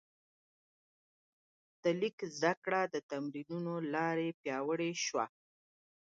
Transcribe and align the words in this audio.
د 1.83 1.85
لیک 2.01 2.17
زده 2.35 2.53
کړه 2.63 2.81
د 2.93 2.95
تمرینونو 3.09 3.73
له 3.81 3.87
لارې 3.93 4.29
پیاوړې 4.41 4.91
شوه. 5.05 5.25